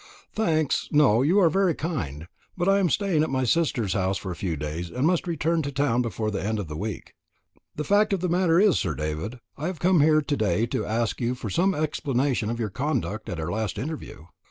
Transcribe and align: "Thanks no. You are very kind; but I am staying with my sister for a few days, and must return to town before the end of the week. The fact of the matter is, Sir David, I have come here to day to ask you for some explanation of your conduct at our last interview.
"Thanks 0.33 0.89
no. 0.91 1.21
You 1.21 1.37
are 1.37 1.49
very 1.51 1.75
kind; 1.75 2.25
but 2.57 2.67
I 2.67 2.79
am 2.79 2.89
staying 2.89 3.21
with 3.21 3.29
my 3.29 3.43
sister 3.43 3.87
for 3.87 4.31
a 4.31 4.35
few 4.35 4.57
days, 4.57 4.89
and 4.89 5.05
must 5.05 5.27
return 5.27 5.61
to 5.61 5.71
town 5.71 6.01
before 6.01 6.31
the 6.31 6.43
end 6.43 6.57
of 6.57 6.67
the 6.67 6.75
week. 6.75 7.13
The 7.75 7.83
fact 7.83 8.11
of 8.11 8.19
the 8.19 8.27
matter 8.27 8.59
is, 8.59 8.79
Sir 8.79 8.95
David, 8.95 9.39
I 9.57 9.67
have 9.67 9.77
come 9.79 9.99
here 10.01 10.23
to 10.23 10.35
day 10.35 10.65
to 10.65 10.87
ask 10.87 11.21
you 11.21 11.35
for 11.35 11.51
some 11.51 11.75
explanation 11.75 12.49
of 12.49 12.59
your 12.59 12.71
conduct 12.71 13.29
at 13.29 13.39
our 13.39 13.51
last 13.51 13.77
interview. 13.77 14.25